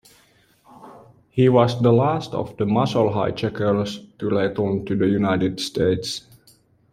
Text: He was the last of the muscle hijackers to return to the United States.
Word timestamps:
He 1.29 1.47
was 1.47 1.79
the 1.79 1.93
last 1.93 2.33
of 2.33 2.57
the 2.57 2.65
muscle 2.65 3.11
hijackers 3.13 3.99
to 4.17 4.29
return 4.31 4.83
to 4.85 4.95
the 4.95 5.05
United 5.05 5.59
States. 5.59 6.23